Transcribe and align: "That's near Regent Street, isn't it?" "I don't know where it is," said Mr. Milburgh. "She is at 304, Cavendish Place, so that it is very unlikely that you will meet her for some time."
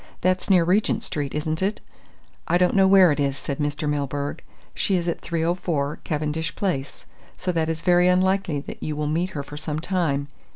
"That's 0.21 0.49
near 0.49 0.63
Regent 0.63 1.03
Street, 1.03 1.35
isn't 1.35 1.61
it?" 1.61 1.79
"I 2.47 2.57
don't 2.57 2.73
know 2.73 2.87
where 2.87 3.11
it 3.11 3.19
is," 3.19 3.37
said 3.37 3.59
Mr. 3.59 3.87
Milburgh. 3.87 4.41
"She 4.73 4.95
is 4.97 5.07
at 5.07 5.21
304, 5.21 5.99
Cavendish 6.03 6.55
Place, 6.55 7.05
so 7.37 7.51
that 7.51 7.69
it 7.69 7.71
is 7.73 7.81
very 7.83 8.07
unlikely 8.07 8.61
that 8.61 8.81
you 8.81 8.95
will 8.95 9.05
meet 9.05 9.29
her 9.37 9.43
for 9.43 9.57
some 9.57 9.79
time." 9.79 10.27